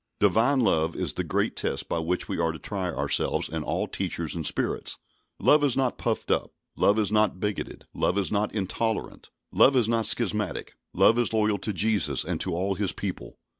Divine 0.19 0.61
love 0.61 0.95
is 0.95 1.13
the 1.13 1.23
great 1.23 1.55
test 1.55 1.87
by 1.87 1.99
which 1.99 2.27
we 2.27 2.39
are 2.39 2.51
to 2.51 2.57
try 2.57 2.89
ourselves 2.91 3.47
and 3.47 3.63
all 3.63 3.87
teachers 3.87 4.33
and 4.33 4.43
spirits. 4.43 4.97
Love 5.39 5.63
is 5.63 5.77
not 5.77 5.99
puffed 5.99 6.31
up. 6.31 6.53
Love 6.75 6.97
is 6.97 7.11
not 7.11 7.39
bigoted. 7.39 7.85
Love 7.93 8.17
is 8.17 8.31
not 8.31 8.51
intolerant. 8.51 9.29
Love 9.51 9.75
is 9.75 9.87
not 9.87 10.07
schismatic. 10.07 10.73
Love 10.91 11.19
is 11.19 11.33
loyal 11.33 11.59
to 11.59 11.71
Jesus 11.71 12.23
and 12.25 12.41
to 12.41 12.51
all 12.55 12.73
His 12.73 12.93
people. 12.93 13.37